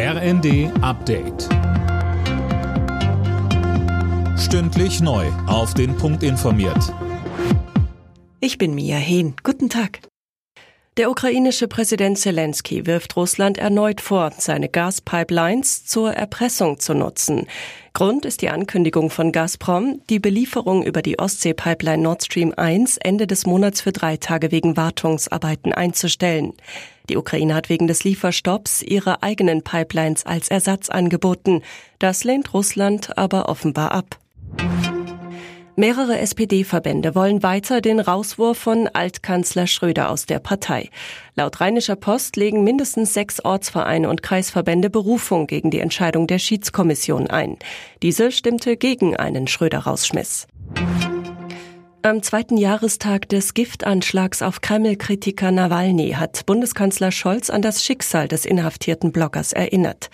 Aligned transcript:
RND 0.00 0.70
Update. 0.80 1.48
Stündlich 4.38 5.00
neu. 5.00 5.26
Auf 5.48 5.74
den 5.74 5.96
Punkt 5.96 6.22
informiert. 6.22 6.94
Ich 8.38 8.58
bin 8.58 8.76
Mia 8.76 8.96
Hehn. 8.96 9.34
Guten 9.42 9.68
Tag. 9.68 9.98
Der 10.98 11.10
ukrainische 11.10 11.66
Präsident 11.66 12.16
Zelensky 12.16 12.86
wirft 12.86 13.16
Russland 13.16 13.58
erneut 13.58 14.00
vor, 14.00 14.30
seine 14.38 14.68
Gaspipelines 14.68 15.84
zur 15.84 16.12
Erpressung 16.12 16.78
zu 16.78 16.94
nutzen. 16.94 17.48
Grund 17.92 18.24
ist 18.24 18.42
die 18.42 18.50
Ankündigung 18.50 19.10
von 19.10 19.32
Gazprom, 19.32 20.00
die 20.08 20.20
Belieferung 20.20 20.84
über 20.84 21.02
die 21.02 21.18
Ostsee-Pipeline 21.18 22.04
Nord 22.04 22.24
Stream 22.24 22.54
1 22.56 22.98
Ende 22.98 23.26
des 23.26 23.46
Monats 23.46 23.80
für 23.80 23.90
drei 23.90 24.16
Tage 24.16 24.52
wegen 24.52 24.76
Wartungsarbeiten 24.76 25.72
einzustellen. 25.72 26.52
Die 27.08 27.16
Ukraine 27.16 27.54
hat 27.54 27.68
wegen 27.68 27.86
des 27.86 28.04
Lieferstopps 28.04 28.82
ihre 28.82 29.22
eigenen 29.22 29.62
Pipelines 29.62 30.26
als 30.26 30.48
Ersatz 30.48 30.90
angeboten. 30.90 31.62
Das 31.98 32.24
lehnt 32.24 32.52
Russland 32.54 33.16
aber 33.16 33.48
offenbar 33.48 33.92
ab. 33.92 34.18
Mehrere 35.78 36.18
SPD-Verbände 36.18 37.14
wollen 37.14 37.44
weiter 37.44 37.80
den 37.80 38.00
Rauswurf 38.00 38.58
von 38.58 38.88
Altkanzler 38.88 39.68
Schröder 39.68 40.10
aus 40.10 40.26
der 40.26 40.40
Partei. 40.40 40.90
Laut 41.36 41.60
Rheinischer 41.60 41.94
Post 41.94 42.34
legen 42.34 42.64
mindestens 42.64 43.14
sechs 43.14 43.38
Ortsvereine 43.44 44.08
und 44.08 44.24
Kreisverbände 44.24 44.90
Berufung 44.90 45.46
gegen 45.46 45.70
die 45.70 45.78
Entscheidung 45.78 46.26
der 46.26 46.40
Schiedskommission 46.40 47.28
ein. 47.28 47.58
Diese 48.02 48.32
stimmte 48.32 48.76
gegen 48.76 49.16
einen 49.16 49.46
Schröder-Rausschmiss. 49.46 50.48
Am 52.02 52.22
zweiten 52.22 52.56
Jahrestag 52.56 53.28
des 53.28 53.54
Giftanschlags 53.54 54.40
auf 54.40 54.60
Kreml-Kritiker 54.60 55.50
Nawalny 55.50 56.12
hat 56.12 56.46
Bundeskanzler 56.46 57.10
Scholz 57.10 57.50
an 57.50 57.60
das 57.60 57.82
Schicksal 57.82 58.28
des 58.28 58.46
inhaftierten 58.46 59.10
Bloggers 59.10 59.52
erinnert. 59.52 60.08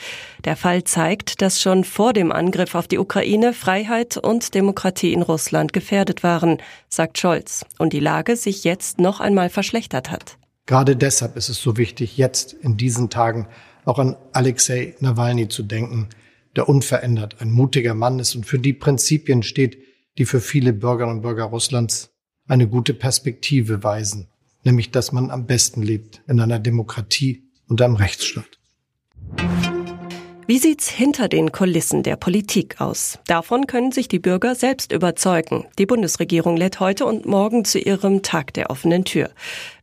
Der 0.45 0.57
Fall 0.57 0.84
zeigt, 0.84 1.43
dass 1.43 1.60
schon 1.60 1.84
vor 1.84 2.15
dem 2.15 2.33
Angriff 2.33 2.74
auf 2.74 2.88
die 2.88 2.98
Ukraine 2.98 3.52
Freiheit 3.52 4.16
und 4.16 4.55
Demokratie 4.55 5.12
in 5.12 5.21
Russland 5.21 5.74
gefährdet 5.74 6.23
waren, 6.23 6.57
sagt 6.88 7.18
Scholz, 7.18 7.66
und 7.79 7.93
die 7.93 8.01
Lage 8.01 8.37
sich 8.37 8.65
jetzt 8.65 8.99
noch 8.99 9.21
einmal 9.21 9.51
verschlechtert 9.51 10.10
hat. 10.10 10.38
Gerade 10.65 10.96
deshalb 10.96 11.37
ist 11.37 11.51
es 11.51 11.60
so 11.60 11.77
wichtig, 11.77 12.16
jetzt 12.16 12.55
in 12.55 12.79
diesen 12.79 13.10
Tagen 13.10 13.46
auch 13.85 13.99
an 13.99 14.16
Alexei 14.32 14.95
Nawalny 15.01 15.49
zu 15.49 15.62
denken, 15.62 16.09
der 16.57 16.66
unverändert 16.66 17.43
ein 17.43 17.51
mutiger 17.51 17.93
Mann 17.93 18.21
ist 18.21 18.35
und 18.35 18.46
für 18.46 18.59
die 18.59 18.73
Prinzipien 18.73 19.43
steht, 19.43 19.77
die 20.18 20.24
für 20.24 20.40
viele 20.40 20.73
Bürgerinnen 20.73 21.16
und 21.16 21.23
Bürger 21.23 21.45
Russlands 21.45 22.15
eine 22.46 22.68
gute 22.68 22.95
Perspektive 22.95 23.82
weisen, 23.82 24.29
nämlich 24.65 24.90
dass 24.90 25.12
man 25.12 25.30
am 25.30 25.46
besten 25.46 25.82
lebt 25.82 26.23
in 26.26 26.40
einer 26.40 26.59
Demokratie 26.59 27.45
und 27.68 27.80
einem 27.80 27.96
Rechtsstaat. 27.96 28.59
Wie 30.46 30.59
sieht's 30.59 30.90
hinter 30.90 31.28
den 31.28 31.52
Kulissen 31.52 32.02
der 32.02 32.16
Politik 32.16 32.78
aus? 32.78 33.18
Davon 33.26 33.66
können 33.66 33.92
sich 33.92 34.09
die 34.09 34.18
Bürger 34.18 34.54
selbst 34.54 34.92
überzeugen. 34.92 35.64
Die 35.78 35.87
Bundesregierung 35.87 36.59
lädt 36.59 36.80
heute 36.80 37.06
und 37.06 37.24
morgen 37.24 37.64
zu 37.64 37.78
ihrem 37.78 38.23
Tag 38.23 38.52
der 38.52 38.68
offenen 38.68 39.06
Tür. 39.06 39.30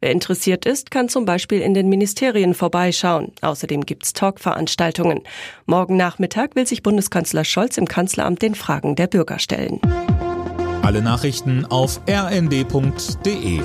Wer 0.02 0.12
interessiert 0.12 0.68
ist, 0.68 0.92
kann 0.92 1.10
zum 1.10 1.26
Beispiel 1.26 1.62
in 1.62 1.74
den 1.74 1.90
Ministerien 1.90 2.54
vorbeischauen. 2.54 3.32
Außerdem 3.42 3.88
gibt's 3.88 4.14
Talkveranstaltungen. 4.14 5.22
Morgen 5.66 5.98
Nachmittag 5.98 6.56
will 6.56 6.68
sich 6.68 6.84
Bundeskanzler 6.84 7.44
Scholz 7.44 7.80
im 7.80 7.88
Kanzleramt 7.88 8.44
den 8.44 8.54
Fragen 8.54 8.96
der 8.96 9.08
Bürger 9.08 9.40
stellen. 9.40 9.82
Alle 10.84 11.02
Nachrichten 11.02 11.66
auf 11.66 12.02
rnd.de 12.08 13.62